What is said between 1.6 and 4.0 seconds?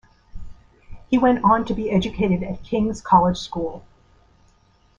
to be educated at King's College School.